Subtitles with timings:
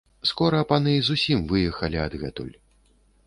[0.29, 2.51] Скора паны зусім выехалі адгэтуль.